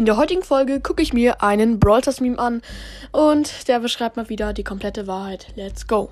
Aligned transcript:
In 0.00 0.06
der 0.06 0.16
heutigen 0.16 0.42
Folge 0.42 0.80
gucke 0.80 1.02
ich 1.02 1.12
mir 1.12 1.42
einen 1.42 1.78
Brawl 1.78 2.00
Stars 2.00 2.22
Meme 2.22 2.38
an 2.38 2.62
und 3.12 3.68
der 3.68 3.80
beschreibt 3.80 4.16
mal 4.16 4.30
wieder 4.30 4.54
die 4.54 4.64
komplette 4.64 5.06
Wahrheit. 5.06 5.48
Let's 5.56 5.86
go! 5.86 6.08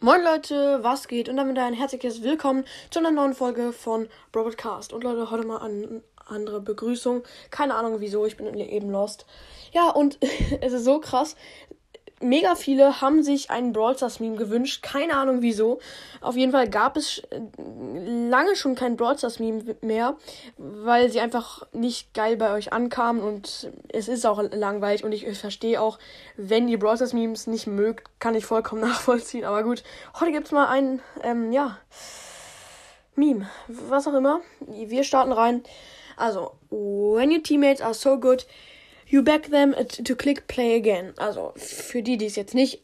Moin 0.00 0.24
Leute, 0.24 0.78
was 0.80 1.08
geht? 1.08 1.28
Und 1.28 1.36
damit 1.36 1.58
ein 1.58 1.74
herzliches 1.74 2.22
Willkommen 2.22 2.64
zu 2.88 3.00
einer 3.00 3.10
neuen 3.10 3.34
Folge 3.34 3.74
von 3.74 4.08
Broadcast. 4.32 4.94
Und 4.94 5.04
Leute, 5.04 5.30
heute 5.30 5.46
mal 5.46 5.58
eine 5.58 6.00
andere 6.24 6.62
Begrüßung. 6.62 7.22
Keine 7.50 7.74
Ahnung 7.74 8.00
wieso, 8.00 8.24
ich 8.24 8.38
bin 8.38 8.54
eben 8.54 8.88
lost. 8.88 9.26
Ja, 9.72 9.90
und 9.90 10.16
es 10.62 10.72
ist 10.72 10.86
so 10.86 10.98
krass 10.98 11.36
mega 12.20 12.54
viele 12.54 13.00
haben 13.00 13.22
sich 13.22 13.50
einen 13.50 13.72
Brawl 13.72 13.96
Stars 13.96 14.20
Meme 14.20 14.36
gewünscht. 14.36 14.82
Keine 14.82 15.16
Ahnung 15.16 15.42
wieso. 15.42 15.80
Auf 16.20 16.36
jeden 16.36 16.52
Fall 16.52 16.68
gab 16.68 16.96
es 16.96 17.18
äh, 17.30 17.40
lange 17.58 18.56
schon 18.56 18.74
kein 18.74 18.96
Brawl 18.96 19.18
Stars 19.18 19.38
Meme 19.38 19.76
mehr, 19.80 20.16
weil 20.56 21.10
sie 21.10 21.20
einfach 21.20 21.66
nicht 21.72 22.14
geil 22.14 22.36
bei 22.36 22.52
euch 22.52 22.72
ankamen 22.72 23.22
und 23.22 23.70
es 23.88 24.08
ist 24.08 24.26
auch 24.26 24.42
langweilig 24.42 25.04
und 25.04 25.12
ich 25.12 25.26
verstehe 25.38 25.80
auch, 25.80 25.98
wenn 26.36 26.68
ihr 26.68 26.78
Brawl 26.78 26.96
Stars 26.96 27.12
Memes 27.12 27.46
nicht 27.46 27.66
mögt, 27.66 28.08
kann 28.18 28.34
ich 28.34 28.46
vollkommen 28.46 28.80
nachvollziehen. 28.82 29.44
Aber 29.44 29.62
gut, 29.62 29.82
heute 30.20 30.32
gibt 30.32 30.46
es 30.46 30.52
mal 30.52 30.68
ein, 30.68 31.00
ähm, 31.22 31.52
ja, 31.52 31.78
Meme. 33.14 33.48
Was 33.66 34.06
auch 34.06 34.14
immer. 34.14 34.40
Wir 34.60 35.04
starten 35.04 35.32
rein. 35.32 35.64
Also, 36.16 36.52
when 36.70 37.30
your 37.30 37.42
teammates 37.42 37.80
are 37.80 37.94
so 37.94 38.18
good, 38.18 38.46
You 39.06 39.22
back 39.22 39.50
them 39.50 39.74
to 40.04 40.16
click 40.16 40.46
play 40.46 40.76
again. 40.76 41.14
Also 41.16 41.52
für 41.56 42.02
die, 42.02 42.16
die 42.16 42.26
es 42.26 42.36
jetzt 42.36 42.54
nicht 42.54 42.82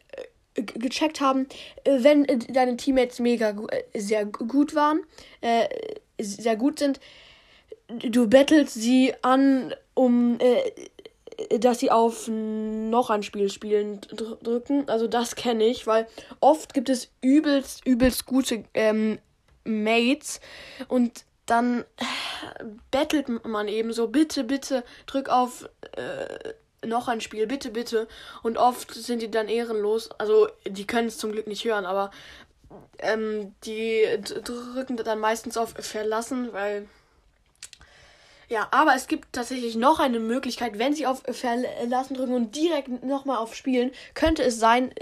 äh, 0.55 0.63
gecheckt 0.63 1.21
haben, 1.21 1.49
äh, 1.85 1.99
wenn 2.03 2.25
äh, 2.27 2.39
deine 2.39 2.77
Teammates 2.77 3.19
mega 3.19 3.55
sehr 3.95 4.25
gut 4.25 4.75
waren, 4.75 5.03
äh, 5.41 5.69
sehr 6.19 6.57
gut 6.57 6.79
sind, 6.79 7.01
du 7.89 8.29
battlest 8.29 8.75
sie 8.75 9.13
an, 9.23 9.75
um 9.95 10.39
äh, 10.41 10.71
dass 11.59 11.81
sie 11.81 11.91
auf 11.91 12.29
noch 12.29 13.11
ein 13.11 13.23
Spiel 13.23 13.51
spielen 13.51 14.01
drücken. 14.03 14.89
Also 14.89 15.09
das 15.09 15.35
kenne 15.35 15.65
ich, 15.65 15.87
weil 15.87 16.07
oft 16.41 16.75
gibt 16.75 16.89
es 16.89 17.11
übelst, 17.21 17.87
übelst 17.87 18.27
gute 18.27 18.65
ähm, 18.75 19.19
Mates 19.65 20.41
und 20.89 21.25
dann 21.47 21.85
äh, 21.97 22.65
bettelt 22.91 23.45
man 23.45 23.69
eben 23.69 23.93
so, 23.93 24.09
bitte, 24.09 24.45
bitte, 24.45 24.85
drück 25.07 25.29
auf 25.29 25.69
äh, 25.97 26.55
noch 26.87 27.09
ein 27.09 27.21
Spiel, 27.21 27.47
bitte, 27.47 27.71
bitte. 27.71 28.09
Und 28.43 28.59
oft 28.59 28.93
sind 28.93 29.23
die 29.23 29.31
dann 29.31 29.49
ehrenlos. 29.49 30.11
Also, 30.13 30.49
die 30.67 30.87
können 30.87 31.09
es 31.09 31.19
zum 31.19 31.33
Glück 31.33 31.47
nicht 31.47 31.65
hören, 31.65 31.87
aber 31.87 32.11
ähm, 32.99 33.55
die 33.65 34.05
drücken 34.23 34.97
dann 34.97 35.21
meistens 35.21 35.57
auf 35.57 35.75
Verlassen, 35.79 36.53
weil 36.53 36.89
ja, 38.53 38.69
aber 38.71 38.95
es 38.95 39.07
gibt 39.07 39.33
tatsächlich 39.33 39.77
noch 39.77 39.99
eine 39.99 40.21
Möglichkeit, 40.21 40.79
wenn 40.79 40.93
sie 40.93 41.07
auf 41.07 41.23
Verlassen 41.27 42.15
drücken 42.15 42.35
und 42.35 42.55
direkt 42.55 43.03
nochmal 43.03 43.39
auf 43.39 43.55
Spielen, 43.55 43.93
könnte 44.13 44.43
es 44.43 44.59
sein, 44.59 44.93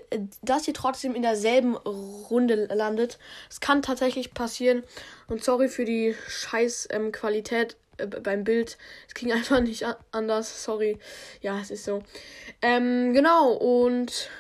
dass 0.41 0.69
ihr 0.69 0.75
trotzdem 0.75 1.17
in 1.17 1.23
derselben 1.23 1.75
Runde 1.75 2.67
landet. 2.67 3.19
Es 3.51 3.59
kann 3.59 3.83
tatsächlich 3.83 4.35
passieren. 4.35 4.85
Und 5.27 5.43
sorry 5.43 5.67
für 5.67 5.85
die 5.85 6.15
scheiß 6.29 6.91
ähm, 6.93 7.11
Qualität 7.11 7.77
äh, 7.97 8.07
beim 8.07 8.45
Bild. 8.45 8.79
Es 9.09 9.15
ging 9.15 9.33
einfach 9.33 9.59
nicht 9.59 9.85
anders. 10.13 10.63
Sorry. 10.63 11.01
Ja, 11.41 11.59
es 11.61 11.73
ist 11.73 11.85
so. 11.85 12.05
Ähm, 12.63 13.15
genau, 13.15 13.51
und 13.55 14.31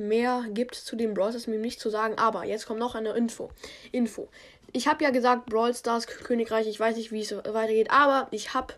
mehr 0.00 0.44
gibt 0.50 0.74
zu 0.74 0.96
dem 0.96 1.14
Brawl 1.14 1.30
Stars 1.30 1.46
Meme 1.46 1.62
nicht 1.62 1.80
zu 1.80 1.90
sagen. 1.90 2.18
Aber 2.18 2.44
jetzt 2.44 2.66
kommt 2.66 2.80
noch 2.80 2.94
eine 2.94 3.12
Info. 3.12 3.50
Info 3.92 4.28
ich 4.72 4.88
habe 4.88 5.04
ja 5.04 5.10
gesagt, 5.10 5.46
Brawl 5.46 5.74
Stars 5.74 6.06
Königreich, 6.06 6.66
ich 6.66 6.78
weiß 6.78 6.96
nicht, 6.96 7.12
wie 7.12 7.20
es 7.20 7.32
weitergeht, 7.32 7.90
aber 7.90 8.28
ich 8.30 8.54
habe 8.54 8.74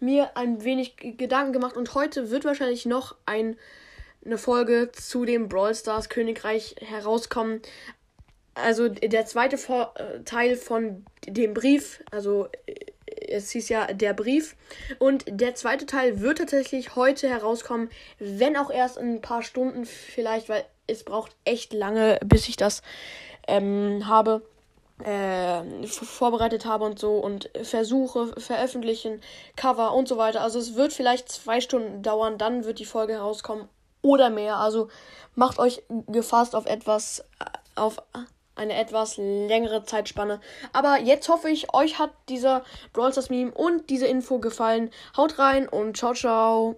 mir 0.00 0.36
ein 0.36 0.64
wenig 0.64 0.96
Gedanken 0.96 1.52
gemacht 1.52 1.76
und 1.76 1.94
heute 1.94 2.30
wird 2.30 2.44
wahrscheinlich 2.44 2.86
noch 2.86 3.16
ein, 3.26 3.56
eine 4.24 4.38
Folge 4.38 4.90
zu 4.92 5.24
dem 5.24 5.48
Brawl 5.48 5.74
Stars 5.74 6.08
Königreich 6.08 6.76
herauskommen. 6.80 7.60
Also 8.54 8.88
der 8.88 9.26
zweite 9.26 9.56
äh, 9.56 10.22
Teil 10.24 10.56
von 10.56 11.04
dem 11.26 11.52
Brief, 11.54 12.02
also 12.10 12.48
äh, 12.66 12.74
es 13.28 13.50
hieß 13.50 13.68
ja 13.68 13.86
der 13.92 14.14
Brief. 14.14 14.56
Und 14.98 15.24
der 15.28 15.54
zweite 15.54 15.86
Teil 15.86 16.20
wird 16.20 16.38
tatsächlich 16.38 16.96
heute 16.96 17.28
herauskommen, 17.28 17.90
wenn 18.18 18.56
auch 18.56 18.70
erst 18.70 18.96
in 18.96 19.14
ein 19.16 19.20
paar 19.20 19.42
Stunden 19.42 19.84
vielleicht, 19.84 20.48
weil 20.48 20.64
es 20.86 21.04
braucht 21.04 21.34
echt 21.44 21.72
lange, 21.72 22.18
bis 22.24 22.48
ich 22.48 22.56
das 22.56 22.82
ähm, 23.48 24.06
habe 24.06 24.42
äh, 25.04 25.86
vorbereitet 25.86 26.64
habe 26.64 26.84
und 26.84 26.98
so 26.98 27.18
und 27.18 27.50
versuche, 27.62 28.32
veröffentlichen, 28.40 29.20
Cover 29.54 29.92
und 29.92 30.08
so 30.08 30.16
weiter. 30.16 30.40
Also 30.40 30.58
es 30.58 30.74
wird 30.74 30.92
vielleicht 30.92 31.28
zwei 31.30 31.60
Stunden 31.60 32.02
dauern, 32.02 32.38
dann 32.38 32.64
wird 32.64 32.78
die 32.78 32.84
Folge 32.84 33.14
herauskommen 33.14 33.68
oder 34.02 34.30
mehr. 34.30 34.56
Also 34.56 34.88
macht 35.34 35.58
euch 35.58 35.82
gefasst 36.06 36.54
auf 36.54 36.66
etwas, 36.66 37.24
auf 37.74 37.98
eine 38.56 38.74
etwas 38.74 39.16
längere 39.18 39.84
Zeitspanne. 39.84 40.40
Aber 40.72 40.98
jetzt 40.98 41.28
hoffe 41.28 41.48
ich, 41.50 41.72
euch 41.74 41.98
hat 41.98 42.10
dieser 42.28 42.64
Brawl 42.92 43.12
Stars 43.12 43.30
Meme 43.30 43.52
und 43.52 43.90
diese 43.90 44.06
Info 44.06 44.38
gefallen. 44.38 44.90
Haut 45.16 45.38
rein 45.38 45.68
und 45.68 45.96
ciao, 45.96 46.14
ciao. 46.14 46.76